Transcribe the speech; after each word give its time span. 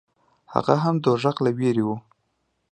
هغه 0.53 0.75
هم 0.83 0.95
د 0.99 1.01
دوزخ 1.05 1.35
له 1.45 1.51
وېرې 1.57 1.83
و. 1.87 1.89